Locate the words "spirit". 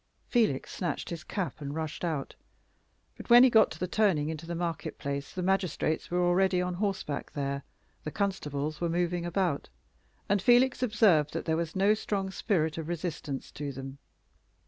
12.31-12.79